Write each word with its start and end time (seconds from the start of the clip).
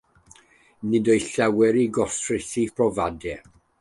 Nid 0.93 1.05
oes 1.15 1.25
llawer 1.33 1.75
yn 1.83 1.91
goroesi'r 1.99 2.73
profiad. 2.81 3.21